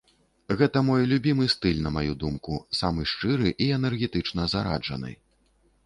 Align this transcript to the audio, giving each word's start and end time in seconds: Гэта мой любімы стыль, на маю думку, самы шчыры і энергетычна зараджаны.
Гэта 0.61 0.81
мой 0.87 1.03
любімы 1.11 1.45
стыль, 1.55 1.83
на 1.85 1.91
маю 1.99 2.13
думку, 2.25 2.59
самы 2.81 3.01
шчыры 3.15 3.55
і 3.55 3.65
энергетычна 3.79 4.53
зараджаны. 4.57 5.11